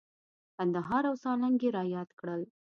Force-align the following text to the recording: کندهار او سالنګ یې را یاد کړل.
کندهار 0.57 1.03
او 1.09 1.15
سالنګ 1.23 1.57
یې 1.63 1.69
را 1.75 1.83
یاد 1.95 2.09
کړل. 2.19 2.41